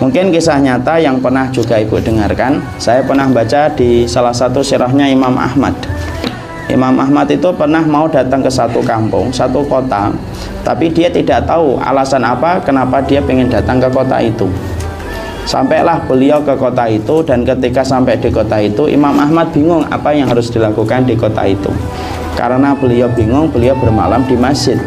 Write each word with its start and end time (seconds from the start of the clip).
Mungkin 0.00 0.32
kisah 0.32 0.56
nyata 0.56 0.96
yang 0.96 1.20
pernah 1.20 1.44
juga 1.52 1.76
ibu 1.76 2.00
dengarkan. 2.00 2.56
Saya 2.80 3.04
pernah 3.04 3.28
baca 3.28 3.68
di 3.68 4.08
salah 4.08 4.32
satu 4.32 4.64
sirahnya 4.64 5.04
Imam 5.04 5.36
Ahmad. 5.36 5.76
Imam 6.72 6.96
Ahmad 6.96 7.28
itu 7.28 7.52
pernah 7.52 7.84
mau 7.84 8.08
datang 8.08 8.40
ke 8.40 8.48
satu 8.48 8.80
kampung, 8.80 9.28
satu 9.34 9.60
kota 9.66 10.08
Tapi 10.64 10.88
dia 10.88 11.10
tidak 11.12 11.44
tahu 11.44 11.76
alasan 11.82 12.24
apa 12.24 12.62
kenapa 12.64 13.04
dia 13.04 13.20
ingin 13.20 13.52
datang 13.52 13.76
ke 13.76 13.92
kota 13.92 14.24
itu. 14.24 14.48
Sampailah 15.44 16.00
beliau 16.08 16.40
ke 16.40 16.56
kota 16.56 16.88
itu 16.88 17.20
dan 17.20 17.44
ketika 17.44 17.84
sampai 17.84 18.16
di 18.16 18.32
kota 18.32 18.56
itu 18.56 18.88
Imam 18.88 19.12
Ahmad 19.20 19.52
bingung 19.52 19.84
apa 19.92 20.16
yang 20.16 20.32
harus 20.32 20.48
dilakukan 20.48 21.04
di 21.04 21.12
kota 21.12 21.44
itu. 21.44 21.68
Karena 22.40 22.72
beliau 22.72 23.12
bingung 23.12 23.52
beliau 23.52 23.76
bermalam 23.76 24.24
di 24.24 24.32
masjid 24.32 24.80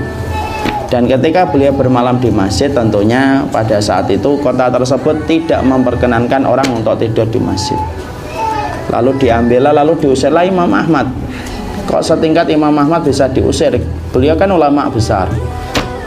dan 0.93 1.09
ketika 1.09 1.49
beliau 1.49 1.73
bermalam 1.73 2.21
di 2.21 2.29
masjid 2.29 2.69
tentunya 2.69 3.41
pada 3.49 3.81
saat 3.81 4.05
itu 4.13 4.37
kota 4.37 4.69
tersebut 4.69 5.25
tidak 5.25 5.65
memperkenankan 5.65 6.45
orang 6.45 6.69
untuk 6.69 7.01
tidur 7.01 7.25
di 7.33 7.41
masjid. 7.41 7.81
Lalu 8.93 9.17
diambillah 9.17 9.73
lalu 9.73 9.97
diusirlah 10.05 10.45
Imam 10.45 10.69
Ahmad 10.69 11.09
kok 11.89 12.05
setingkat 12.05 12.45
Imam 12.53 12.77
Ahmad 12.77 13.01
bisa 13.01 13.25
diusir? 13.25 13.73
Beliau 14.13 14.37
kan 14.37 14.53
ulama 14.53 14.85
besar. 14.85 15.33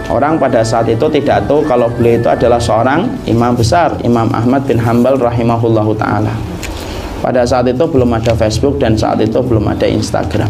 Orang 0.07 0.39
pada 0.39 0.63
saat 0.63 0.87
itu 0.87 1.03
tidak 1.11 1.51
tahu 1.51 1.67
kalau 1.67 1.91
beliau 1.91 2.23
itu 2.23 2.31
adalah 2.31 2.63
seorang 2.63 3.27
imam 3.27 3.59
besar 3.59 3.91
Imam 4.07 4.31
Ahmad 4.31 4.63
bin 4.71 4.79
Hambal 4.79 5.19
rahimahullahu 5.19 5.99
ta'ala. 5.99 6.31
Pada 7.19 7.43
saat 7.43 7.67
itu 7.67 7.83
belum 7.91 8.15
ada 8.15 8.39
Facebook 8.39 8.79
dan 8.79 8.95
saat 8.95 9.19
itu 9.19 9.43
belum 9.43 9.67
ada 9.67 9.91
Instagram 9.91 10.47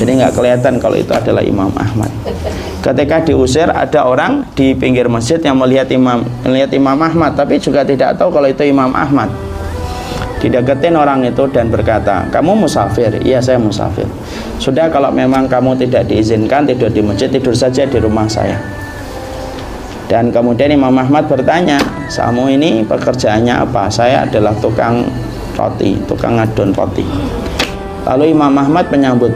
jadi 0.00 0.10
nggak 0.24 0.32
kelihatan 0.32 0.80
kalau 0.80 0.96
itu 0.96 1.12
adalah 1.12 1.44
Imam 1.44 1.70
Ahmad. 1.76 2.10
Ketika 2.84 3.24
diusir 3.24 3.68
ada 3.68 4.04
orang 4.04 4.44
di 4.52 4.76
pinggir 4.76 5.08
masjid 5.08 5.40
yang 5.40 5.56
melihat 5.56 5.88
imam 5.88 6.20
melihat 6.44 6.68
Imam 6.76 6.96
Ahmad 7.00 7.32
tapi 7.32 7.56
juga 7.56 7.80
tidak 7.80 8.20
tahu 8.20 8.28
kalau 8.32 8.48
itu 8.48 8.64
Imam 8.64 8.92
Ahmad. 8.92 9.32
Dideketin 10.44 10.92
orang 10.92 11.24
itu 11.24 11.48
dan 11.48 11.72
berkata 11.72 12.28
kamu 12.28 12.68
musafir? 12.68 13.08
Iya 13.24 13.40
saya 13.40 13.56
musafir. 13.56 14.04
Sudah 14.60 14.92
kalau 14.92 15.08
memang 15.08 15.48
kamu 15.48 15.80
tidak 15.88 16.04
diizinkan 16.04 16.68
tidur 16.68 16.92
di 16.92 17.00
masjid 17.00 17.32
tidur 17.32 17.56
saja 17.56 17.88
di 17.88 17.96
rumah 17.96 18.28
saya. 18.28 18.60
Dan 20.04 20.28
kemudian 20.28 20.68
Imam 20.68 20.92
Ahmad 20.92 21.24
bertanya 21.32 21.80
kamu 22.12 22.60
ini 22.60 22.84
pekerjaannya 22.84 23.56
apa? 23.64 23.88
Saya 23.88 24.28
adalah 24.28 24.52
tukang 24.60 25.08
roti 25.56 25.96
tukang 26.04 26.36
adon 26.36 26.76
roti. 26.76 27.06
Lalu 28.04 28.36
Imam 28.36 28.52
Ahmad 28.52 28.92
menyambut 28.92 29.32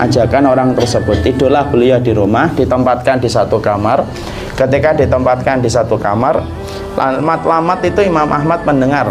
ajakan 0.00 0.50
orang 0.50 0.70
tersebut 0.74 1.22
tidurlah 1.22 1.66
beliau 1.68 1.98
di 2.02 2.10
rumah 2.10 2.50
ditempatkan 2.52 3.22
di 3.22 3.30
satu 3.30 3.58
kamar. 3.62 4.02
Ketika 4.54 4.94
ditempatkan 4.94 5.58
di 5.58 5.70
satu 5.70 5.98
kamar 5.98 6.38
lamat-lamat 6.94 7.82
itu 7.90 8.06
Imam 8.06 8.30
Ahmad 8.30 8.62
mendengar 8.62 9.10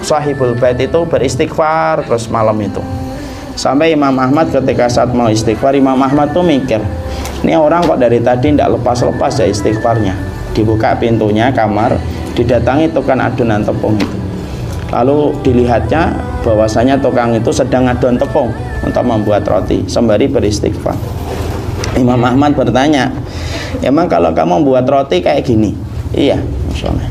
sahibul 0.00 0.56
bait 0.56 0.80
itu 0.80 1.04
beristighfar 1.04 2.04
terus 2.08 2.32
malam 2.32 2.56
itu. 2.60 2.80
Sampai 3.60 3.92
Imam 3.92 4.16
Ahmad 4.16 4.48
ketika 4.48 4.88
saat 4.88 5.12
mau 5.12 5.28
istighfar 5.28 5.76
Imam 5.76 6.00
Ahmad 6.00 6.32
tuh 6.32 6.40
mikir 6.40 6.80
ini 7.44 7.52
orang 7.56 7.84
kok 7.84 8.00
dari 8.00 8.20
tadi 8.20 8.52
tidak 8.52 8.80
lepas-lepas 8.80 9.32
ya 9.40 9.46
istighfarnya? 9.48 10.12
Dibuka 10.52 10.96
pintunya 10.96 11.52
kamar 11.52 11.96
didatangi 12.32 12.88
tukang 12.92 13.20
adonan 13.20 13.60
tepung 13.60 13.96
itu. 14.00 14.16
Lalu 14.90 15.36
dilihatnya 15.44 16.16
bahwasanya 16.42 16.96
tukang 16.98 17.36
itu 17.36 17.52
sedang 17.52 17.86
adon 17.86 18.16
tepung 18.16 18.50
untuk 18.84 19.04
membuat 19.04 19.44
roti. 19.46 19.84
Sembari 19.86 20.30
beristighfar. 20.30 20.96
Imam 21.98 22.20
Ahmad 22.22 22.54
bertanya 22.54 23.10
emang 23.82 24.06
kalau 24.06 24.30
kamu 24.30 24.62
membuat 24.62 24.86
roti 24.86 25.20
kayak 25.20 25.42
gini? 25.42 25.74
Iya 26.14 26.38
misalnya 26.70 27.08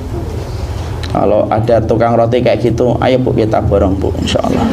kalau 1.09 1.50
ada 1.50 1.81
tukang 1.84 2.16
roti 2.16 2.40
kayak 2.40 2.63
gitu 2.63 2.96
ayo 3.02 3.18
bu 3.19 3.35
kita 3.35 3.59
borong 3.59 3.97
bu 3.97 4.13
insya 4.22 4.40
Allah. 4.46 4.66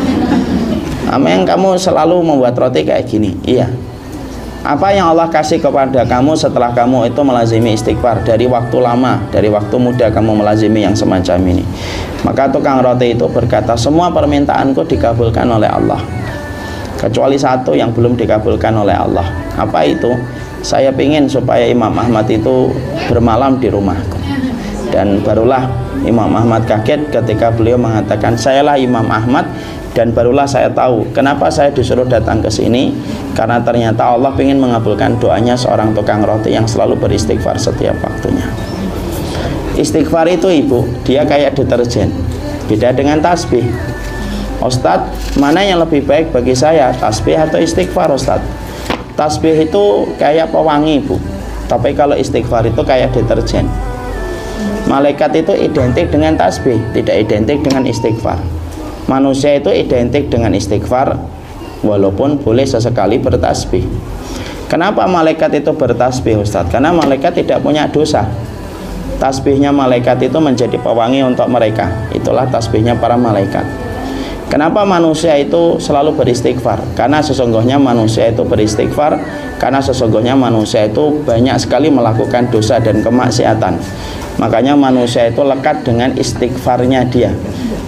Amin 1.11 1.47
kamu 1.47 1.79
selalu 1.79 2.23
membuat 2.23 2.55
roti 2.59 2.83
kayak 2.87 3.07
gini? 3.07 3.34
Iya. 3.47 3.71
Apa 4.67 4.91
yang 4.91 5.15
Allah 5.15 5.31
kasih 5.31 5.63
kepada 5.63 6.03
kamu 6.03 6.34
setelah 6.34 6.75
kamu 6.75 7.15
itu 7.15 7.23
melazimi 7.23 7.78
istighfar? 7.78 8.27
Dari 8.27 8.51
waktu 8.51 8.75
lama, 8.83 9.23
dari 9.31 9.47
waktu 9.47 9.78
muda 9.78 10.11
kamu 10.11 10.43
melazimi 10.43 10.83
yang 10.83 10.91
semacam 10.91 11.39
ini. 11.55 11.63
Maka 12.27 12.51
tukang 12.51 12.83
roti 12.83 13.15
itu 13.15 13.31
berkata, 13.31 13.78
semua 13.78 14.11
permintaanku 14.11 14.83
dikabulkan 14.91 15.47
oleh 15.47 15.71
Allah. 15.71 16.03
Kecuali 17.06 17.39
satu 17.39 17.71
yang 17.78 17.94
belum 17.94 18.19
dikabulkan 18.19 18.75
oleh 18.75 18.99
Allah. 18.99 19.31
Apa 19.55 19.87
itu? 19.87 20.11
Saya 20.67 20.91
ingin 20.91 21.31
supaya 21.31 21.62
Imam 21.71 21.94
Ahmad 21.94 22.27
itu 22.27 22.75
bermalam 23.06 23.62
di 23.62 23.71
rumahku. 23.71 24.19
Dan 24.91 25.22
barulah 25.22 25.71
Imam 26.03 26.27
Ahmad 26.34 26.66
kaget 26.66 27.15
ketika 27.15 27.55
beliau 27.55 27.78
mengatakan, 27.78 28.34
sayalah 28.34 28.75
Imam 28.75 29.06
Ahmad 29.06 29.47
dan 29.97 30.12
barulah 30.12 30.45
saya 30.45 30.69
tahu 30.69 31.09
kenapa 31.16 31.49
saya 31.49 31.72
disuruh 31.72 32.05
datang 32.05 32.45
ke 32.45 32.53
sini 32.53 32.93
karena 33.33 33.56
ternyata 33.65 34.12
Allah 34.12 34.28
ingin 34.37 34.61
mengabulkan 34.61 35.16
doanya 35.16 35.56
seorang 35.56 35.97
tukang 35.97 36.21
roti 36.21 36.53
yang 36.53 36.69
selalu 36.69 37.00
beristighfar 37.00 37.56
setiap 37.56 37.97
waktunya 38.05 38.45
istighfar 39.81 40.28
itu 40.28 40.53
ibu 40.53 40.84
dia 41.00 41.25
kayak 41.25 41.56
deterjen 41.56 42.12
beda 42.69 42.93
dengan 42.93 43.25
tasbih 43.25 43.65
Ustadz 44.61 45.37
mana 45.37 45.61
yang 45.61 45.84
lebih 45.84 46.09
baik 46.09 46.33
bagi 46.33 46.56
saya 46.56 46.89
tasbih 46.97 47.37
atau 47.37 47.61
istighfar 47.61 48.09
Ustadz? 48.09 48.47
Tasbih 49.17 49.69
itu 49.69 50.12
kayak 50.17 50.53
pewangi 50.53 51.05
ibu 51.05 51.17
tapi 51.67 51.93
kalau 51.93 52.15
istighfar 52.15 52.65
itu 52.65 52.78
kayak 52.87 53.12
deterjen. 53.12 53.66
Malaikat 54.87 55.34
itu 55.34 55.53
identik 55.53 56.09
dengan 56.15 56.39
tasbih 56.39 56.78
tidak 56.95 57.27
identik 57.27 57.61
dengan 57.61 57.84
istighfar. 57.84 58.39
Manusia 59.11 59.59
itu 59.59 59.71
identik 59.71 60.31
dengan 60.33 60.55
istighfar 60.56 61.19
walaupun 61.84 62.41
boleh 62.41 62.65
sesekali 62.65 63.21
bertasbih. 63.21 63.84
Kenapa 64.66 65.06
malaikat 65.06 65.62
itu 65.62 65.71
bertasbih 65.77 66.41
Ustadz? 66.43 66.72
karena 66.72 66.97
malaikat 66.97 67.37
tidak 67.37 67.61
punya 67.61 67.87
dosa. 67.93 68.25
Tasbihnya 69.16 69.72
malaikat 69.72 70.21
itu 70.28 70.37
menjadi 70.37 70.77
pewangi 70.77 71.25
untuk 71.25 71.49
mereka. 71.49 71.89
Itulah 72.12 72.45
tasbihnya 72.53 73.00
para 73.00 73.16
malaikat 73.16 73.86
Kenapa 74.47 74.87
manusia 74.87 75.34
itu 75.34 75.75
selalu 75.83 76.15
beristighfar? 76.23 76.79
Karena 76.95 77.19
sesungguhnya 77.19 77.83
manusia 77.83 78.31
itu 78.31 78.47
beristighfar 78.47 79.19
Karena 79.59 79.83
sesungguhnya 79.83 80.39
manusia 80.39 80.87
itu 80.87 81.19
banyak 81.27 81.57
sekali 81.59 81.91
melakukan 81.91 82.47
dosa 82.53 82.79
dan 82.79 83.03
kemaksiatan. 83.03 83.75
Makanya 84.37 84.77
manusia 84.77 85.33
itu 85.33 85.41
lekat 85.41 85.83
dengan 85.83 86.12
istighfarnya 86.12 87.09
dia. 87.09 87.33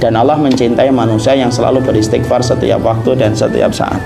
Dan 0.01 0.17
Allah 0.17 0.41
mencintai 0.41 0.89
manusia 0.89 1.37
yang 1.37 1.53
selalu 1.53 1.85
beristighfar 1.85 2.41
setiap 2.41 2.81
waktu 2.81 3.21
dan 3.21 3.37
setiap 3.37 3.69
saat. 3.69 4.01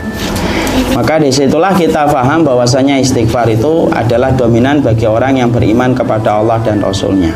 Maka 0.92 1.22
di 1.22 1.30
situlah 1.30 1.72
kita 1.72 2.10
paham 2.10 2.42
bahwasanya 2.42 2.98
istighfar 2.98 3.46
itu 3.46 3.86
adalah 3.94 4.34
dominan 4.34 4.82
bagi 4.82 5.06
orang 5.06 5.38
yang 5.38 5.48
beriman 5.54 5.94
kepada 5.94 6.42
Allah 6.42 6.58
dan 6.64 6.82
Rasulnya. 6.82 7.30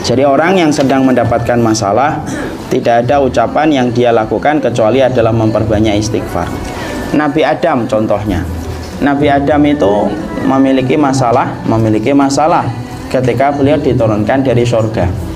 Jadi 0.00 0.24
orang 0.24 0.56
yang 0.56 0.72
sedang 0.72 1.04
mendapatkan 1.04 1.60
masalah 1.60 2.24
tidak 2.70 3.04
ada 3.06 3.18
ucapan 3.18 3.68
yang 3.74 3.86
dia 3.90 4.14
lakukan 4.14 4.62
kecuali 4.62 5.02
adalah 5.02 5.34
memperbanyak 5.34 5.98
istighfar 5.98 6.46
Nabi 7.12 7.42
Adam 7.42 7.90
contohnya 7.90 8.46
Nabi 9.02 9.26
Adam 9.26 9.60
itu 9.66 10.06
memiliki 10.46 10.94
masalah 10.94 11.50
memiliki 11.66 12.14
masalah 12.14 12.64
ketika 13.10 13.50
beliau 13.50 13.76
diturunkan 13.76 14.46
dari 14.46 14.62
surga 14.62 15.30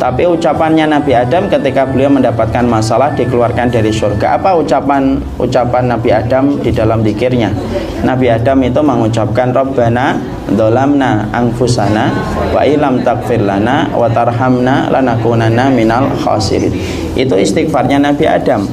tapi 0.00 0.24
ucapannya 0.24 0.88
Nabi 0.88 1.12
Adam 1.12 1.44
ketika 1.52 1.84
beliau 1.84 2.08
mendapatkan 2.08 2.64
masalah 2.64 3.12
dikeluarkan 3.12 3.68
dari 3.68 3.92
surga. 3.92 4.40
Apa 4.40 4.56
ucapan 4.56 5.20
ucapan 5.36 5.92
Nabi 5.92 6.08
Adam 6.08 6.56
di 6.56 6.72
dalam 6.72 7.04
dikirnya? 7.04 7.52
Nabi 8.00 8.32
Adam 8.32 8.64
itu 8.64 8.80
mengucapkan 8.80 9.52
Rabbana 9.52 10.16
dolamna 10.54 11.30
angfusana 11.30 12.10
wa 12.54 12.62
ilam 12.66 13.02
takfir 13.02 13.42
lana 13.42 13.90
wa 13.94 14.06
tarhamna 14.10 14.90
lanakunanna 14.90 15.70
minal 15.70 16.10
khasirin. 16.18 16.72
Itu 17.14 17.36
istighfarnya 17.38 17.98
Nabi 18.02 18.24
Adam. 18.26 18.66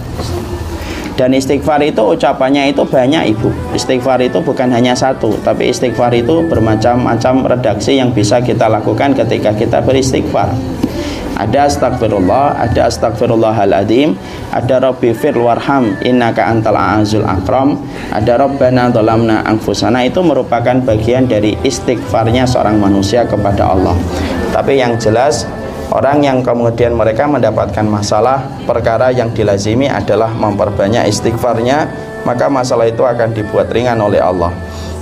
Dan 1.17 1.33
istighfar 1.33 1.81
itu 1.81 1.97
ucapannya 1.97 2.69
itu 2.69 2.85
banyak 2.85 3.33
ibu 3.33 3.49
Istighfar 3.73 4.21
itu 4.21 4.37
bukan 4.37 4.69
hanya 4.69 4.93
satu 4.93 5.33
Tapi 5.41 5.73
istighfar 5.73 6.13
itu 6.13 6.45
bermacam-macam 6.45 7.57
redaksi 7.57 7.97
yang 7.97 8.13
bisa 8.13 8.37
kita 8.37 8.69
lakukan 8.69 9.17
ketika 9.17 9.49
kita 9.57 9.81
beristighfar 9.81 10.53
ada 11.37 11.69
astagfirullah 11.69 12.57
ada 12.57 12.89
astagfirullahaladzim 12.89 14.17
ada 14.49 14.81
rabbi 14.81 15.13
fir 15.13 15.37
warham 15.37 15.93
innaka 16.01 16.49
antal 16.49 16.75
azul 16.75 17.23
akram 17.23 17.77
ada 18.09 18.41
rabbana 18.41 18.89
dolamna 18.89 19.45
angfusana 19.45 20.01
itu 20.03 20.19
merupakan 20.25 20.81
bagian 20.81 21.29
dari 21.29 21.53
istighfarnya 21.61 22.49
seorang 22.49 22.81
manusia 22.81 23.23
kepada 23.29 23.69
Allah. 23.69 23.93
Tapi 24.51 24.81
yang 24.81 24.97
jelas 24.97 25.45
Orang 25.87 26.19
yang 26.19 26.43
kemudian 26.43 26.91
mereka 26.91 27.23
mendapatkan 27.31 27.87
masalah 27.87 28.43
Perkara 28.67 29.07
yang 29.07 29.31
dilazimi 29.31 29.87
adalah 29.87 30.27
memperbanyak 30.35 31.07
istighfarnya 31.07 31.87
Maka 32.27 32.51
masalah 32.51 32.91
itu 32.91 33.07
akan 33.07 33.31
dibuat 33.31 33.71
ringan 33.71 33.95
oleh 34.03 34.19
Allah. 34.19 34.51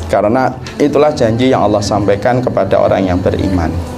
Karena 0.05 0.53
itulah 0.77 1.09
janji 1.09 1.49
yang 1.49 1.65
Allah 1.65 1.81
sampaikan 1.81 2.37
kepada 2.37 2.77
orang 2.77 3.09
yang 3.09 3.17
beriman 3.17 3.94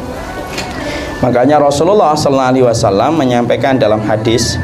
makanya 1.19 1.61
Rasulullah 1.61 2.13
SAW 2.13 3.13
menyampaikan 3.13 3.77
dalam 3.77 4.03
hadis 4.05 4.57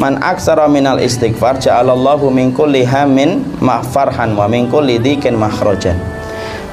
Man 0.00 0.16
aksara 0.16 0.64
minal 0.64 0.96
istighfar 0.96 1.60
ja'alallahu 1.60 2.32
min 2.32 2.56
kulli 2.56 2.88
hamin 2.88 3.44
mahfarhan 3.60 4.32
wa 4.32 4.48
min 4.48 4.64
kulli 4.72 4.96
dhikin 4.96 5.36
mahrojan 5.36 5.92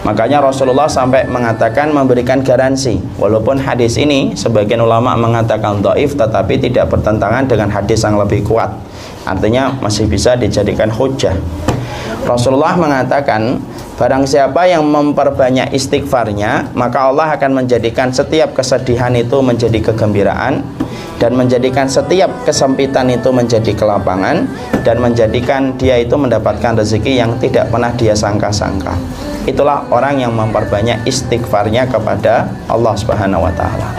Makanya 0.08 0.40
Rasulullah 0.40 0.88
sampai 0.88 1.28
mengatakan 1.28 1.92
memberikan 1.92 2.40
garansi. 2.40 2.96
Walaupun 3.20 3.60
hadis 3.60 4.00
ini 4.00 4.32
sebagian 4.32 4.80
ulama 4.80 5.18
mengatakan 5.20 5.84
do'if 5.84 6.16
Tetapi 6.16 6.64
tidak 6.64 6.88
bertentangan 6.88 7.44
dengan 7.44 7.68
hadis 7.68 8.08
yang 8.08 8.16
lebih 8.16 8.46
kuat. 8.48 8.72
Artinya 9.28 9.76
masih 9.84 10.08
bisa 10.08 10.40
dijadikan 10.40 10.88
hujah 10.88 11.36
Rasulullah 12.24 12.80
mengatakan 12.80 13.60
Barang 13.98 14.30
siapa 14.30 14.70
yang 14.70 14.86
memperbanyak 14.86 15.74
istighfarnya 15.74 16.70
Maka 16.78 17.10
Allah 17.10 17.34
akan 17.34 17.66
menjadikan 17.66 18.14
setiap 18.14 18.54
kesedihan 18.54 19.10
itu 19.18 19.42
menjadi 19.42 19.90
kegembiraan 19.90 20.62
dan 21.18 21.34
menjadikan 21.34 21.90
setiap 21.90 22.30
kesempitan 22.46 23.10
itu 23.10 23.34
menjadi 23.34 23.74
kelapangan 23.74 24.46
dan 24.86 25.02
menjadikan 25.02 25.74
dia 25.76 25.98
itu 25.98 26.14
mendapatkan 26.14 26.78
rezeki 26.78 27.18
yang 27.18 27.34
tidak 27.42 27.74
pernah 27.74 27.90
dia 27.98 28.14
sangka-sangka. 28.14 28.94
Itulah 29.50 29.90
orang 29.90 30.22
yang 30.22 30.34
memperbanyak 30.38 31.02
istighfarnya 31.10 31.90
kepada 31.90 32.54
Allah 32.70 32.94
Subhanahu 32.94 33.50
wa 33.50 33.54
taala. 33.58 33.90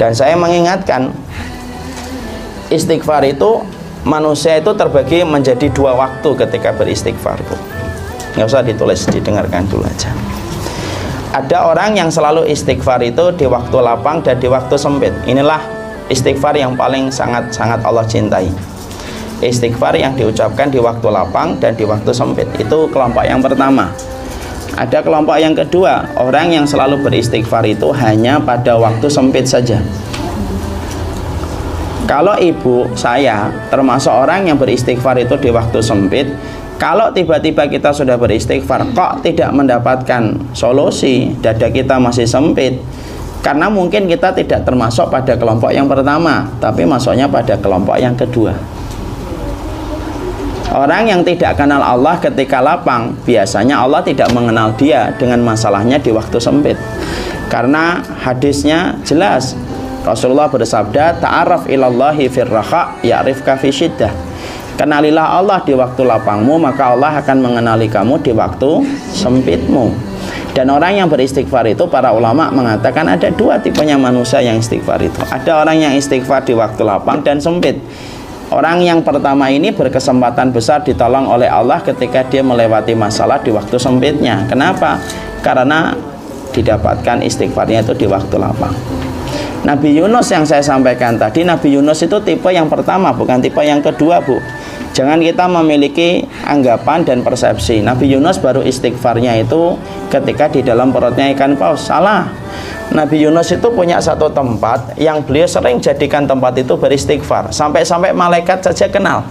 Dan 0.00 0.16
saya 0.16 0.34
mengingatkan 0.34 1.12
istighfar 2.72 3.22
itu 3.28 3.60
manusia 4.08 4.56
itu 4.58 4.72
terbagi 4.72 5.22
menjadi 5.28 5.68
dua 5.70 5.92
waktu 5.92 6.28
ketika 6.40 6.72
beristighfar, 6.72 7.38
Bu. 7.44 7.73
Nggak 8.34 8.46
usah 8.50 8.62
ditulis, 8.66 9.06
didengarkan 9.06 9.62
dulu 9.70 9.86
aja. 9.86 10.10
Ada 11.34 11.66
orang 11.66 11.98
yang 11.98 12.10
selalu 12.10 12.46
istighfar 12.46 13.02
itu 13.02 13.34
di 13.34 13.46
waktu 13.46 13.74
lapang 13.82 14.22
dan 14.22 14.38
di 14.38 14.46
waktu 14.46 14.78
sempit. 14.78 15.10
Inilah 15.26 15.58
istighfar 16.06 16.54
yang 16.54 16.78
paling 16.78 17.10
sangat-sangat 17.10 17.82
Allah 17.82 18.06
cintai. 18.06 18.50
Istighfar 19.42 19.98
yang 19.98 20.14
diucapkan 20.14 20.70
di 20.70 20.78
waktu 20.78 21.10
lapang 21.10 21.58
dan 21.58 21.74
di 21.74 21.82
waktu 21.82 22.14
sempit. 22.14 22.46
Itu 22.54 22.86
kelompok 22.90 23.26
yang 23.26 23.42
pertama. 23.42 23.90
Ada 24.74 25.02
kelompok 25.02 25.38
yang 25.38 25.54
kedua. 25.54 26.06
Orang 26.18 26.54
yang 26.54 26.66
selalu 26.66 27.02
beristighfar 27.02 27.66
itu 27.66 27.90
hanya 27.94 28.38
pada 28.42 28.74
waktu 28.78 29.06
sempit 29.06 29.46
saja. 29.46 29.78
Kalau 32.06 32.38
ibu 32.38 32.86
saya 32.94 33.48
termasuk 33.74 34.12
orang 34.12 34.46
yang 34.46 34.60
beristighfar 34.60 35.18
itu 35.18 35.34
di 35.40 35.50
waktu 35.50 35.80
sempit 35.80 36.30
kalau 36.74 37.14
tiba-tiba 37.14 37.70
kita 37.70 37.94
sudah 37.94 38.18
beristighfar 38.18 38.90
kok 38.98 39.22
tidak 39.22 39.54
mendapatkan 39.54 40.34
solusi? 40.50 41.30
Dada 41.38 41.70
kita 41.70 42.02
masih 42.02 42.26
sempit. 42.26 42.82
Karena 43.44 43.68
mungkin 43.68 44.08
kita 44.08 44.32
tidak 44.32 44.64
termasuk 44.64 45.12
pada 45.12 45.36
kelompok 45.36 45.68
yang 45.68 45.84
pertama 45.84 46.48
tapi 46.58 46.88
masuknya 46.88 47.28
pada 47.28 47.54
kelompok 47.60 47.94
yang 48.00 48.16
kedua. 48.16 48.56
Orang 50.74 51.06
yang 51.06 51.22
tidak 51.22 51.54
kenal 51.54 51.78
Allah 51.78 52.18
ketika 52.18 52.58
lapang 52.58 53.14
Biasanya 53.22 53.78
Allah 53.78 54.02
tidak 54.02 54.34
mengenal 54.34 54.74
dia 54.74 55.14
dengan 55.14 55.38
masalahnya 55.46 56.02
di 56.02 56.10
waktu 56.10 56.42
sempit. 56.42 56.74
Karena 57.46 58.02
hadisnya 58.24 58.98
jelas. 59.06 59.54
Rasulullah 60.02 60.50
bersabda 60.50 61.22
Ta'araf 61.22 61.70
ilallahi 61.70 62.26
firraha 62.26 62.98
ya'rifka 63.06 63.56
fi 63.56 63.70
syiddah 63.70 64.23
Kenalilah 64.74 65.38
Allah 65.38 65.62
di 65.62 65.70
waktu 65.70 66.02
lapangmu 66.02 66.58
Maka 66.58 66.98
Allah 66.98 67.22
akan 67.22 67.38
mengenali 67.38 67.86
kamu 67.86 68.18
di 68.26 68.34
waktu 68.34 68.82
sempitmu 69.14 70.14
dan 70.54 70.70
orang 70.70 70.94
yang 70.94 71.10
beristighfar 71.10 71.66
itu 71.66 71.82
para 71.90 72.14
ulama 72.14 72.46
mengatakan 72.54 73.10
ada 73.10 73.26
dua 73.34 73.58
tipenya 73.58 73.98
manusia 73.98 74.38
yang 74.38 74.54
istighfar 74.54 75.02
itu. 75.02 75.18
Ada 75.26 75.66
orang 75.66 75.82
yang 75.82 75.92
istighfar 75.98 76.46
di 76.46 76.54
waktu 76.54 76.78
lapang 76.86 77.26
dan 77.26 77.42
sempit. 77.42 77.74
Orang 78.54 78.86
yang 78.86 79.02
pertama 79.02 79.50
ini 79.50 79.74
berkesempatan 79.74 80.54
besar 80.54 80.86
ditolong 80.86 81.26
oleh 81.26 81.50
Allah 81.50 81.82
ketika 81.82 82.22
dia 82.30 82.46
melewati 82.46 82.94
masalah 82.94 83.42
di 83.42 83.50
waktu 83.50 83.74
sempitnya. 83.82 84.46
Kenapa? 84.46 85.02
Karena 85.42 85.90
didapatkan 86.54 87.18
istighfarnya 87.26 87.82
itu 87.82 87.98
di 87.98 88.06
waktu 88.06 88.38
lapang. 88.38 88.70
Nabi 89.66 89.96
Yunus 89.96 90.30
yang 90.30 90.46
saya 90.46 90.62
sampaikan 90.62 91.18
tadi, 91.18 91.42
Nabi 91.42 91.74
Yunus 91.74 91.98
itu 92.04 92.14
tipe 92.22 92.52
yang 92.54 92.70
pertama, 92.70 93.10
bukan 93.10 93.42
tipe 93.42 93.58
yang 93.64 93.82
kedua, 93.82 94.22
Bu. 94.22 94.38
Jangan 94.94 95.18
kita 95.18 95.50
memiliki 95.50 96.22
anggapan 96.46 97.02
dan 97.02 97.26
persepsi. 97.26 97.82
Nabi 97.82 98.14
Yunus 98.14 98.38
baru 98.38 98.62
istighfarnya 98.62 99.42
itu 99.42 99.74
ketika 100.06 100.46
di 100.46 100.62
dalam 100.62 100.94
perutnya 100.94 101.34
ikan 101.34 101.58
paus. 101.58 101.90
Salah. 101.90 102.30
Nabi 102.94 103.26
Yunus 103.26 103.50
itu 103.50 103.66
punya 103.74 103.98
satu 103.98 104.30
tempat 104.30 104.94
yang 104.94 105.18
beliau 105.26 105.50
sering 105.50 105.82
jadikan 105.82 106.30
tempat 106.30 106.54
itu 106.62 106.78
beristighfar. 106.78 107.50
Sampai-sampai 107.50 108.14
malaikat 108.14 108.62
saja 108.62 108.86
kenal 108.86 109.26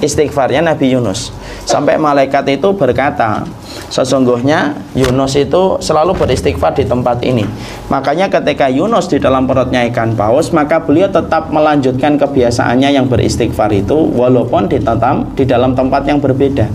istighfarnya 0.00 0.64
Nabi 0.64 0.96
Yunus. 0.96 1.32
Sampai 1.68 2.00
malaikat 2.00 2.48
itu 2.48 2.72
berkata, 2.72 3.44
Sesungguhnya 3.86 4.74
Yunus 4.98 5.38
itu 5.38 5.78
selalu 5.78 6.18
beristighfar 6.18 6.74
di 6.74 6.84
tempat 6.84 7.22
ini. 7.22 7.46
Makanya 7.86 8.26
ketika 8.26 8.66
Yunus 8.66 9.06
di 9.06 9.22
dalam 9.22 9.46
perutnya 9.46 9.86
ikan 9.90 10.18
paus, 10.18 10.50
maka 10.50 10.82
beliau 10.82 11.06
tetap 11.06 11.54
melanjutkan 11.54 12.18
kebiasaannya 12.18 12.90
yang 12.90 13.06
beristighfar 13.06 13.70
itu 13.70 13.94
walaupun 13.94 14.66
di, 14.66 14.82
tetam, 14.82 15.30
di 15.38 15.46
dalam 15.46 15.78
tempat 15.78 16.02
yang 16.06 16.18
berbeda. 16.18 16.66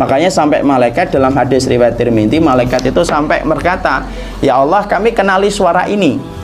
Makanya 0.00 0.32
sampai 0.32 0.64
malaikat 0.64 1.12
dalam 1.12 1.32
hadis 1.36 1.68
riwayat 1.68 2.00
Tirmidzi, 2.00 2.40
malaikat 2.40 2.88
itu 2.88 3.04
sampai 3.04 3.44
berkata, 3.44 4.08
"Ya 4.40 4.56
Allah, 4.56 4.84
kami 4.88 5.12
kenali 5.12 5.52
suara 5.52 5.84
ini." 5.88 6.36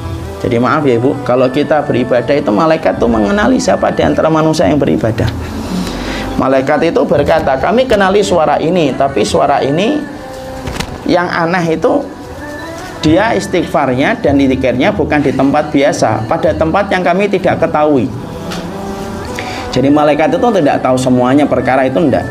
Jadi 0.43 0.59
maaf 0.59 0.83
ya 0.83 0.99
Ibu, 0.99 1.23
kalau 1.23 1.47
kita 1.55 1.87
beribadah 1.87 2.35
itu 2.35 2.51
malaikat 2.51 2.99
itu 2.99 3.07
mengenali 3.07 3.63
siapa 3.63 3.95
di 3.95 4.03
antara 4.03 4.27
manusia 4.27 4.67
yang 4.67 4.75
beribadah. 4.75 5.31
Malaikat 6.41 6.81
itu 6.89 7.03
berkata, 7.05 7.57
kami 7.61 7.85
kenali 7.87 8.25
suara 8.25 8.57
ini, 8.59 8.91
tapi 8.97 9.23
suara 9.23 9.61
ini 9.61 10.01
yang 11.07 11.29
aneh 11.29 11.77
itu 11.77 12.03
dia 13.03 13.35
istighfarnya 13.35 14.23
dan 14.23 14.39
dikirnya 14.39 14.95
bukan 14.95 15.21
di 15.21 15.35
tempat 15.35 15.75
biasa, 15.75 16.27
pada 16.31 16.55
tempat 16.55 16.87
yang 16.91 17.03
kami 17.03 17.27
tidak 17.27 17.59
ketahui. 17.59 18.07
Jadi 19.73 19.89
malaikat 19.89 20.37
itu 20.37 20.49
tidak 20.61 20.85
tahu 20.85 20.97
semuanya 21.01 21.49
perkara 21.49 21.89
itu 21.89 21.99
tidak. 22.07 22.29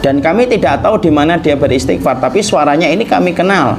Dan 0.00 0.18
kami 0.18 0.48
tidak 0.48 0.80
tahu 0.80 0.96
di 0.98 1.10
mana 1.12 1.36
dia 1.36 1.54
beristighfar, 1.54 2.18
tapi 2.18 2.40
suaranya 2.40 2.88
ini 2.88 3.04
kami 3.04 3.36
kenal. 3.36 3.76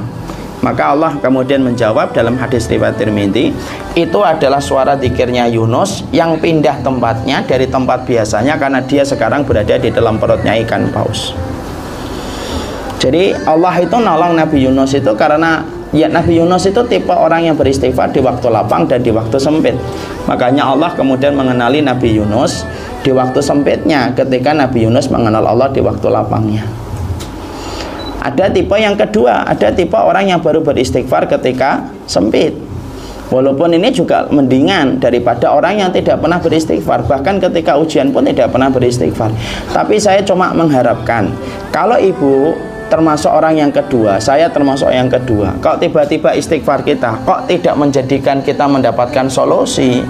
Maka 0.62 0.94
Allah 0.94 1.18
kemudian 1.18 1.58
menjawab 1.66 2.14
dalam 2.14 2.38
hadis 2.38 2.70
riwayat 2.70 2.94
Tirmidzi, 2.94 3.50
itu 3.98 4.18
adalah 4.22 4.62
suara 4.62 4.94
zikirnya 4.94 5.50
Yunus 5.50 6.06
yang 6.14 6.38
pindah 6.38 6.86
tempatnya 6.86 7.42
dari 7.42 7.66
tempat 7.66 8.06
biasanya 8.06 8.54
karena 8.54 8.78
dia 8.86 9.02
sekarang 9.02 9.42
berada 9.42 9.74
di 9.74 9.90
dalam 9.90 10.22
perutnya 10.22 10.54
ikan 10.62 10.86
paus. 10.94 11.34
Jadi 13.02 13.34
Allah 13.42 13.74
itu 13.82 13.98
nolong 13.98 14.38
Nabi 14.38 14.62
Yunus 14.62 14.94
itu 14.94 15.10
karena 15.18 15.66
ya 15.90 16.06
Nabi 16.06 16.38
Yunus 16.38 16.70
itu 16.70 16.78
tipe 16.86 17.10
orang 17.10 17.42
yang 17.42 17.58
beristighfar 17.58 18.14
di 18.14 18.22
waktu 18.22 18.46
lapang 18.46 18.86
dan 18.86 19.02
di 19.02 19.10
waktu 19.10 19.42
sempit. 19.42 19.74
Makanya 20.30 20.70
Allah 20.70 20.94
kemudian 20.94 21.34
mengenali 21.34 21.82
Nabi 21.82 22.14
Yunus 22.14 22.62
di 23.02 23.10
waktu 23.10 23.42
sempitnya 23.42 24.14
ketika 24.14 24.54
Nabi 24.54 24.86
Yunus 24.86 25.10
mengenal 25.10 25.42
Allah 25.42 25.74
di 25.74 25.82
waktu 25.82 26.06
lapangnya. 26.06 26.81
Ada 28.22 28.54
tipe 28.54 28.78
yang 28.78 28.94
kedua, 28.94 29.42
ada 29.42 29.74
tipe 29.74 29.98
orang 29.98 30.30
yang 30.30 30.38
baru 30.38 30.62
beristighfar 30.62 31.26
ketika 31.26 31.90
sempit. 32.06 32.54
Walaupun 33.32 33.72
ini 33.74 33.88
juga 33.88 34.28
mendingan 34.28 35.00
daripada 35.00 35.50
orang 35.50 35.80
yang 35.80 35.90
tidak 35.90 36.20
pernah 36.20 36.36
beristighfar, 36.36 37.08
bahkan 37.08 37.40
ketika 37.40 37.80
ujian 37.80 38.12
pun 38.12 38.28
tidak 38.28 38.52
pernah 38.52 38.68
beristighfar. 38.68 39.32
Tapi 39.72 39.96
saya 39.96 40.20
cuma 40.20 40.52
mengharapkan 40.52 41.32
kalau 41.72 41.96
ibu 41.96 42.52
termasuk 42.92 43.32
orang 43.32 43.56
yang 43.56 43.72
kedua, 43.72 44.20
saya 44.20 44.52
termasuk 44.52 44.92
yang 44.92 45.08
kedua. 45.08 45.56
Kok 45.64 45.80
tiba-tiba 45.80 46.36
istighfar 46.36 46.84
kita 46.84 47.24
kok 47.24 47.48
tidak 47.48 47.72
menjadikan 47.74 48.44
kita 48.44 48.68
mendapatkan 48.68 49.32
solusi, 49.32 50.04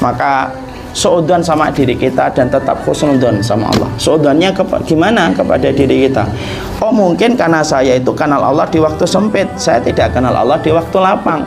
maka 0.00 0.48
seudon 0.92 1.40
sama 1.42 1.70
diri 1.70 1.94
kita 1.94 2.30
dan 2.34 2.50
tetap 2.50 2.82
khusnudon 2.82 3.42
sama 3.42 3.70
Allah. 3.74 3.90
Seudonnya 3.96 4.50
ke, 4.50 4.62
gimana 4.86 5.30
kepada 5.30 5.70
diri 5.70 6.10
kita? 6.10 6.26
Oh 6.82 6.90
mungkin 6.90 7.38
karena 7.38 7.62
saya 7.62 7.98
itu 7.98 8.10
kenal 8.14 8.42
Allah 8.42 8.66
di 8.68 8.78
waktu 8.82 9.04
sempit. 9.06 9.46
Saya 9.56 9.78
tidak 9.82 10.14
kenal 10.14 10.34
Allah 10.34 10.58
di 10.58 10.70
waktu 10.70 10.96
lapang. 10.98 11.46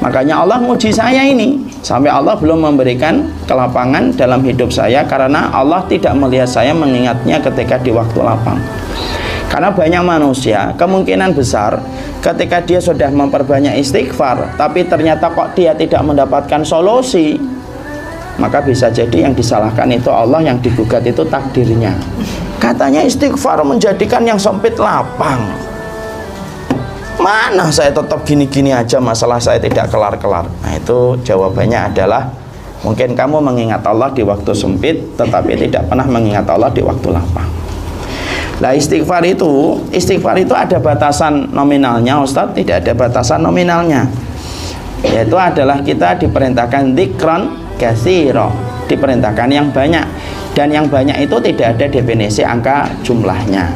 Makanya 0.00 0.44
Allah 0.44 0.60
muji 0.60 0.92
saya 0.92 1.24
ini. 1.24 1.56
Sampai 1.80 2.12
Allah 2.12 2.36
belum 2.36 2.62
memberikan 2.62 3.26
kelapangan 3.48 4.12
dalam 4.12 4.44
hidup 4.44 4.68
saya 4.68 5.06
karena 5.06 5.48
Allah 5.54 5.80
tidak 5.88 6.12
melihat 6.18 6.50
saya 6.50 6.76
mengingatnya 6.76 7.40
ketika 7.40 7.80
di 7.80 7.94
waktu 7.94 8.20
lapang. 8.20 8.58
Karena 9.46 9.70
banyak 9.70 10.02
manusia 10.02 10.74
kemungkinan 10.74 11.32
besar 11.32 11.78
ketika 12.20 12.58
dia 12.66 12.82
sudah 12.82 13.06
memperbanyak 13.08 13.78
istighfar 13.78 14.58
tapi 14.58 14.82
ternyata 14.82 15.30
kok 15.30 15.54
dia 15.54 15.70
tidak 15.72 16.02
mendapatkan 16.02 16.66
solusi 16.66 17.38
maka 18.36 18.60
bisa 18.60 18.92
jadi 18.92 19.28
yang 19.28 19.32
disalahkan 19.32 19.88
itu 19.88 20.12
Allah 20.12 20.44
yang 20.44 20.60
digugat 20.60 21.04
itu 21.08 21.24
takdirnya. 21.24 21.96
Katanya 22.60 23.04
istighfar 23.04 23.60
menjadikan 23.64 24.24
yang 24.24 24.36
sempit 24.40 24.76
lapang. 24.76 25.40
Mana 27.16 27.72
saya 27.72 27.88
tetap 27.88 28.22
gini-gini 28.28 28.76
aja 28.76 29.00
masalah 29.00 29.40
saya 29.40 29.56
tidak 29.56 29.88
kelar-kelar? 29.88 30.44
Nah 30.60 30.72
itu 30.76 31.16
jawabannya 31.24 31.92
adalah 31.92 32.28
mungkin 32.84 33.16
kamu 33.16 33.40
mengingat 33.40 33.80
Allah 33.88 34.12
di 34.12 34.20
waktu 34.20 34.52
sempit 34.52 35.16
tetapi 35.16 35.56
tidak 35.56 35.88
pernah 35.88 36.04
mengingat 36.04 36.44
Allah 36.44 36.68
di 36.68 36.84
waktu 36.84 37.08
lapang. 37.08 37.48
Nah 38.56 38.72
istighfar 38.72 39.20
itu 39.24 39.80
Istighfar 39.92 40.40
itu 40.40 40.56
ada 40.56 40.80
batasan 40.80 41.52
nominalnya 41.52 42.20
Ustadz 42.20 42.56
tidak 42.56 42.84
ada 42.84 42.92
batasan 42.92 43.40
nominalnya. 43.44 44.08
Yaitu 45.04 45.36
adalah 45.36 45.80
kita 45.80 46.20
diperintahkan 46.20 46.96
Dikron 46.96 47.65
kasiro 47.78 48.76
Diperintahkan 48.86 49.50
yang 49.50 49.68
banyak. 49.74 50.06
Dan 50.54 50.72
yang 50.72 50.86
banyak 50.88 51.18
itu 51.20 51.36
tidak 51.42 51.76
ada 51.76 51.86
definisi 51.90 52.40
angka 52.40 52.88
jumlahnya. 53.02 53.68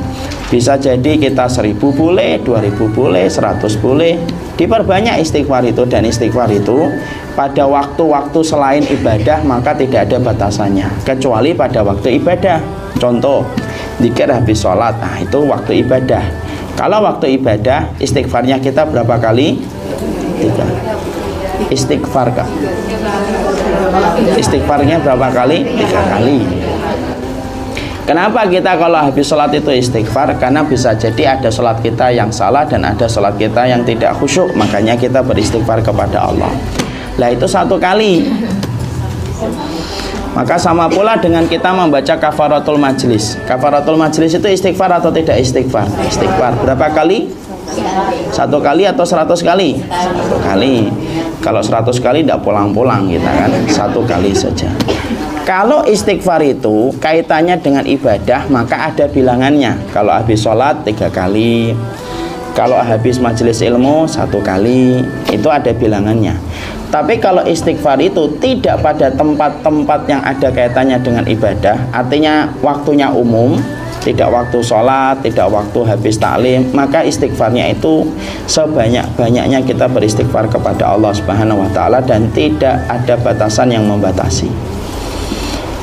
Bisa 0.49 0.75
jadi 0.81 1.15
kita 1.19 1.47
seribu 1.47 1.95
boleh, 1.95 2.41
dua 2.43 2.63
ribu 2.63 2.91
boleh, 2.91 3.27
seratus 3.31 3.77
boleh. 3.79 4.19
Diperbanyak 4.59 5.23
istighfar 5.25 5.65
itu 5.65 5.89
Dan 5.89 6.05
istighfar 6.05 6.53
itu 6.53 6.91
pada 7.33 7.65
waktu-waktu 7.65 8.45
selain 8.45 8.85
ibadah 8.85 9.41
Maka 9.41 9.73
tidak 9.73 10.11
ada 10.11 10.21
batasannya. 10.21 10.89
Kecuali 11.03 11.55
pada 11.55 11.83
waktu 11.83 12.23
ibadah. 12.23 12.59
Contoh 12.99 13.47
Dikir 14.01 14.33
habis 14.33 14.65
sholat. 14.65 14.97
Nah 14.97 15.21
itu 15.21 15.45
waktu 15.45 15.85
ibadah. 15.85 16.25
Kalau 16.79 17.05
waktu 17.05 17.37
ibadah 17.37 17.93
istighfarnya 18.01 18.57
kita 18.63 18.89
berapa 18.89 19.21
kali? 19.21 19.61
Tiga. 20.41 20.67
Istighfar 21.69 22.33
kak 22.33 22.49
istighfarnya 24.37 25.03
berapa 25.03 25.29
kali 25.33 25.65
tiga 25.77 26.01
kali 26.07 26.39
Kenapa 28.09 28.43
kita 28.43 28.75
kalau 28.75 28.99
habis 28.99 29.23
sholat 29.23 29.55
itu 29.55 29.71
istighfar? 29.71 30.35
Karena 30.35 30.67
bisa 30.67 30.91
jadi 30.99 31.39
ada 31.39 31.47
sholat 31.47 31.79
kita 31.79 32.11
yang 32.11 32.27
salah 32.35 32.67
dan 32.67 32.83
ada 32.83 33.07
sholat 33.07 33.39
kita 33.39 33.71
yang 33.71 33.87
tidak 33.87 34.19
khusyuk 34.19 34.51
Makanya 34.59 34.99
kita 34.99 35.23
beristighfar 35.23 35.79
kepada 35.79 36.27
Allah 36.27 36.51
Nah 37.23 37.29
itu 37.31 37.47
satu 37.47 37.79
kali 37.79 38.27
maka 40.31 40.55
sama 40.55 40.87
pula 40.87 41.19
dengan 41.19 41.43
kita 41.43 41.75
membaca 41.75 42.15
kafaratul 42.15 42.79
majlis. 42.79 43.35
Kafaratul 43.51 43.99
majlis 43.99 44.39
itu 44.39 44.47
istighfar 44.47 45.03
atau 45.03 45.11
tidak 45.11 45.43
istighfar? 45.43 45.91
Istighfar. 46.07 46.55
Berapa 46.63 46.87
kali? 46.95 47.27
Satu 48.31 48.59
kali 48.59 48.87
atau 48.87 49.05
seratus 49.05 49.41
kali? 49.43 49.81
Satu 49.91 50.37
kali. 50.43 50.91
Kalau 51.41 51.63
seratus 51.65 51.99
kali 52.03 52.25
tidak 52.27 52.43
pulang-pulang 52.45 53.09
kita 53.09 53.31
kan. 53.31 53.51
Satu 53.71 54.05
kali 54.05 54.35
saja. 54.35 54.69
Kalau 55.47 55.83
istighfar 55.83 56.45
itu 56.47 56.95
kaitannya 57.03 57.59
dengan 57.59 57.83
ibadah 57.83 58.47
maka 58.53 58.93
ada 58.93 59.11
bilangannya. 59.11 59.75
Kalau 59.91 60.15
habis 60.15 60.47
sholat 60.47 60.87
tiga 60.87 61.11
kali, 61.11 61.75
kalau 62.55 62.79
habis 62.79 63.23
majelis 63.23 63.63
ilmu 63.63 64.07
satu 64.11 64.43
kali, 64.43 65.03
itu 65.31 65.49
ada 65.49 65.71
bilangannya. 65.71 66.37
Tapi 66.91 67.23
kalau 67.23 67.47
istighfar 67.47 68.03
itu 68.03 68.27
tidak 68.43 68.83
pada 68.83 69.15
tempat-tempat 69.15 70.01
yang 70.11 70.19
ada 70.27 70.51
kaitannya 70.51 70.99
dengan 70.99 71.23
ibadah, 71.23 71.79
artinya 71.95 72.51
waktunya 72.61 73.07
umum, 73.15 73.55
tidak 74.01 74.33
waktu 74.33 74.59
sholat, 74.65 75.21
tidak 75.21 75.53
waktu 75.53 75.81
habis 75.85 76.17
taklim, 76.17 76.73
maka 76.73 77.05
istighfarnya 77.05 77.73
itu 77.73 78.09
sebanyak-banyaknya 78.49 79.61
kita 79.65 79.87
beristighfar 79.87 80.49
kepada 80.49 80.97
Allah 80.97 81.13
Subhanahu 81.13 81.63
wa 81.63 81.71
taala 81.71 82.01
dan 82.01 82.33
tidak 82.33 82.81
ada 82.89 83.15
batasan 83.21 83.77
yang 83.77 83.85
membatasi. 83.85 84.49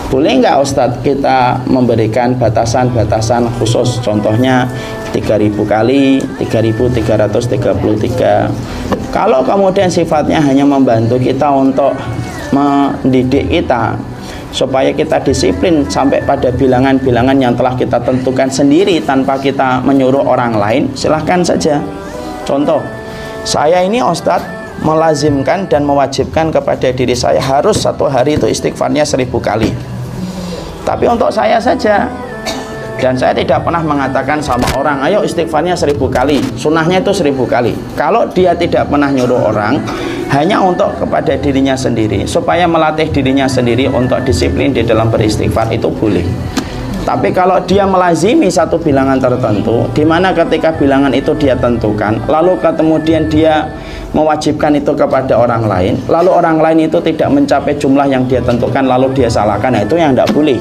Boleh 0.07 0.39
nggak 0.39 0.63
Ustadz 0.63 1.03
kita 1.03 1.67
memberikan 1.67 2.31
batasan-batasan 2.39 3.43
khusus 3.59 3.99
contohnya 3.99 4.63
3000 5.11 5.51
kali 5.67 6.23
3333 6.39 9.11
kalau 9.11 9.43
kemudian 9.43 9.91
sifatnya 9.91 10.39
hanya 10.39 10.63
membantu 10.63 11.19
kita 11.19 11.51
untuk 11.51 11.91
mendidik 12.55 13.51
kita 13.51 13.99
supaya 14.57 14.89
kita 14.89 15.21
disiplin 15.21 15.85
sampai 15.85 16.25
pada 16.25 16.49
bilangan-bilangan 16.49 17.37
yang 17.37 17.53
telah 17.53 17.77
kita 17.77 18.01
tentukan 18.01 18.49
sendiri 18.49 18.97
tanpa 19.05 19.37
kita 19.37 19.85
menyuruh 19.85 20.25
orang 20.25 20.57
lain 20.57 20.89
silahkan 20.97 21.45
saja. 21.45 21.77
Contoh 22.41 22.81
saya 23.45 23.85
ini 23.85 24.01
Ustadz 24.01 24.81
melazimkan 24.81 25.69
dan 25.69 25.85
mewajibkan 25.85 26.49
kepada 26.49 26.89
diri 26.89 27.13
saya 27.13 27.37
harus 27.37 27.77
satu 27.85 28.09
hari 28.09 28.41
itu 28.41 28.49
istighfarnya 28.49 29.05
seribu 29.05 29.37
kali. 29.37 29.69
Tapi 30.81 31.05
untuk 31.05 31.29
saya 31.29 31.61
saja 31.61 32.09
dan 32.97 33.13
saya 33.13 33.33
tidak 33.37 33.61
pernah 33.61 33.81
mengatakan 33.81 34.41
sama 34.41 34.65
orang 34.73 35.01
ayo 35.05 35.21
istighfarnya 35.21 35.77
seribu 35.77 36.09
kali 36.09 36.41
sunnahnya 36.57 37.01
itu 37.01 37.13
seribu 37.13 37.45
kali. 37.45 37.73
Kalau 37.93 38.25
dia 38.33 38.57
tidak 38.57 38.89
pernah 38.89 39.09
nyuruh 39.13 39.53
orang 39.53 39.79
hanya 40.33 40.59
untuk 40.59 40.91
kepada 40.99 41.37
dirinya 41.39 41.77
sendiri 41.77 42.27
supaya 42.27 42.67
melatih 42.67 43.07
dirinya 43.13 43.47
sendiri 43.47 43.87
untuk 43.87 44.19
disiplin 44.25 44.73
di 44.75 44.83
dalam 44.83 45.07
beristighfar 45.07 45.71
itu 45.71 45.87
boleh. 45.87 46.25
Tapi 47.07 47.31
kalau 47.31 47.63
dia 47.63 47.87
melazimi 47.87 48.51
satu 48.51 48.75
bilangan 48.75 49.15
tertentu 49.15 49.87
di 49.95 50.03
mana 50.03 50.35
ketika 50.35 50.75
bilangan 50.75 51.15
itu 51.15 51.31
dia 51.39 51.55
tentukan 51.55 52.19
lalu 52.27 52.59
kemudian 52.59 53.31
dia 53.31 53.63
mewajibkan 54.11 54.75
itu 54.75 54.91
kepada 54.91 55.39
orang 55.39 55.71
lain 55.71 55.93
lalu 56.11 56.27
orang 56.35 56.59
lain 56.59 56.91
itu 56.91 56.99
tidak 56.99 57.31
mencapai 57.31 57.79
jumlah 57.79 58.11
yang 58.11 58.27
dia 58.27 58.43
tentukan 58.43 58.83
lalu 58.83 59.07
dia 59.15 59.31
salahkan 59.31 59.71
nah 59.71 59.87
itu 59.87 59.95
yang 59.95 60.11
tidak 60.11 60.35
boleh 60.35 60.59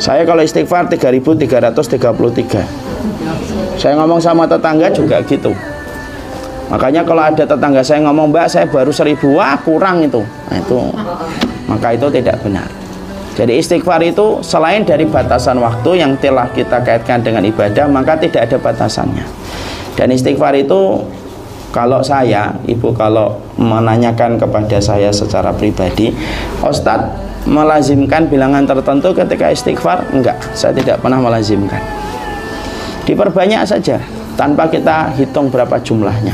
saya 0.00 0.24
kalau 0.24 0.40
istighfar 0.40 0.88
3333 0.88 3.76
saya 3.76 3.94
ngomong 4.00 4.20
sama 4.20 4.48
tetangga 4.48 4.88
juga 4.92 5.20
gitu. 5.24 5.52
Makanya 6.70 7.02
kalau 7.02 7.22
ada 7.26 7.44
tetangga 7.44 7.82
saya 7.84 8.00
ngomong 8.08 8.30
mbak 8.30 8.48
saya 8.48 8.66
baru 8.68 8.92
seribu 8.94 9.36
wah 9.36 9.58
kurang 9.60 10.06
itu. 10.06 10.20
Nah 10.20 10.56
itu. 10.56 10.78
Maka 11.68 11.94
itu 11.94 12.06
tidak 12.10 12.40
benar. 12.40 12.68
Jadi 13.36 13.56
istighfar 13.56 14.02
itu 14.04 14.42
selain 14.44 14.84
dari 14.84 15.06
batasan 15.06 15.58
waktu 15.62 16.02
yang 16.02 16.18
telah 16.18 16.50
kita 16.52 16.82
kaitkan 16.82 17.22
dengan 17.24 17.44
ibadah 17.46 17.88
maka 17.88 18.18
tidak 18.18 18.50
ada 18.50 18.58
batasannya. 18.60 19.24
Dan 19.96 20.12
istighfar 20.12 20.54
itu 20.56 21.00
kalau 21.70 22.02
saya, 22.02 22.50
ibu 22.66 22.90
kalau 22.98 23.38
menanyakan 23.54 24.34
kepada 24.34 24.82
saya 24.82 25.14
secara 25.14 25.54
pribadi, 25.54 26.10
Ustadz 26.58 27.29
melazimkan 27.48 28.28
bilangan 28.28 28.64
tertentu 28.68 29.12
ketika 29.16 29.52
istighfar? 29.52 30.04
Enggak, 30.12 30.36
saya 30.52 30.76
tidak 30.76 31.00
pernah 31.00 31.20
melazimkan. 31.20 31.80
Diperbanyak 33.04 33.64
saja, 33.64 33.96
tanpa 34.36 34.68
kita 34.68 35.12
hitung 35.16 35.52
berapa 35.52 35.80
jumlahnya. 35.80 36.32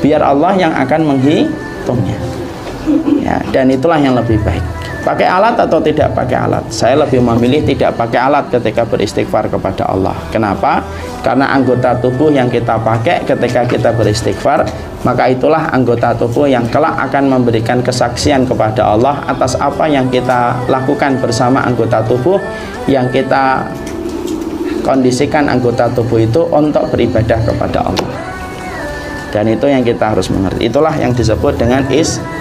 Biar 0.00 0.20
Allah 0.20 0.52
yang 0.56 0.72
akan 0.76 1.00
menghitungnya. 1.16 2.18
Ya, 3.26 3.42
dan 3.50 3.66
itulah 3.74 3.98
yang 3.98 4.14
lebih 4.14 4.38
baik. 4.46 4.62
Pakai 5.02 5.26
alat 5.26 5.58
atau 5.58 5.82
tidak 5.82 6.14
pakai 6.14 6.46
alat? 6.46 6.62
Saya 6.70 6.98
lebih 7.02 7.22
memilih 7.22 7.62
tidak 7.62 7.98
pakai 7.98 8.22
alat 8.22 8.46
ketika 8.50 8.86
beristighfar 8.86 9.50
kepada 9.50 9.86
Allah. 9.86 10.14
Kenapa? 10.30 10.82
karena 11.26 11.50
anggota 11.50 11.90
tubuh 11.98 12.30
yang 12.30 12.46
kita 12.46 12.78
pakai 12.78 13.26
ketika 13.26 13.66
kita 13.66 13.90
beristighfar 13.90 14.62
maka 15.02 15.26
itulah 15.26 15.74
anggota 15.74 16.14
tubuh 16.14 16.46
yang 16.46 16.62
kelak 16.70 16.94
akan 17.10 17.26
memberikan 17.26 17.82
kesaksian 17.82 18.46
kepada 18.46 18.94
Allah 18.94 19.26
atas 19.26 19.58
apa 19.58 19.90
yang 19.90 20.06
kita 20.06 20.54
lakukan 20.70 21.18
bersama 21.18 21.66
anggota 21.66 21.98
tubuh 22.06 22.38
yang 22.86 23.10
kita 23.10 23.66
kondisikan 24.86 25.50
anggota 25.50 25.90
tubuh 25.90 26.22
itu 26.22 26.46
untuk 26.54 26.86
beribadah 26.94 27.42
kepada 27.42 27.90
Allah. 27.90 28.10
Dan 29.34 29.50
itu 29.50 29.66
yang 29.66 29.82
kita 29.82 30.14
harus 30.14 30.30
mengerti. 30.30 30.70
Itulah 30.70 30.94
yang 30.94 31.10
disebut 31.10 31.58
dengan 31.58 31.82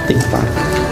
istighfar 0.05 0.84